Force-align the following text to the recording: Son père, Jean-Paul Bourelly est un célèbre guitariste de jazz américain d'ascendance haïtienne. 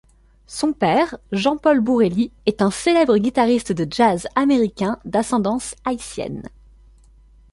Son 0.47 0.73
père, 0.73 1.13
Jean-Paul 1.31 1.79
Bourelly 1.79 2.31
est 2.47 2.63
un 2.63 2.71
célèbre 2.71 3.17
guitariste 3.19 3.71
de 3.71 3.85
jazz 3.87 4.27
américain 4.35 4.97
d'ascendance 5.05 5.75
haïtienne. 5.85 6.41